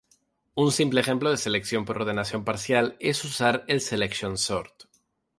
[0.55, 4.85] Un simple ejemplo de selección por ordenación parcial es usar el selection sort.